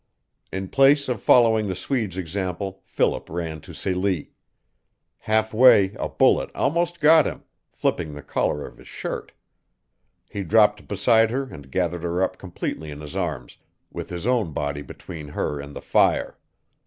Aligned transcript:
In 0.51 0.67
place 0.67 1.07
of 1.09 1.21
following 1.21 1.67
the 1.67 1.75
Swede's 1.75 2.17
example 2.17 2.81
Philip 2.85 3.29
ran 3.29 3.61
to 3.61 3.71
Celie. 3.71 4.31
Half 5.19 5.53
way 5.53 5.93
a 5.99 6.09
bullet 6.09 6.49
almost 6.55 6.99
got 6.99 7.27
him, 7.27 7.43
flipping 7.69 8.15
the 8.15 8.23
collar 8.23 8.65
of 8.65 8.79
his 8.79 8.87
shirt. 8.87 9.31
He 10.27 10.41
dropped 10.43 10.87
beside 10.87 11.29
her 11.29 11.43
and 11.43 11.69
gathered 11.69 12.01
her 12.01 12.23
up 12.23 12.39
completely 12.39 12.89
in 12.89 12.99
his 12.99 13.15
arms, 13.15 13.59
with 13.91 14.09
his 14.09 14.25
own 14.25 14.53
body 14.53 14.81
between 14.81 15.27
her 15.27 15.59
and 15.59 15.75
the 15.75 15.81
fire. 15.83 16.39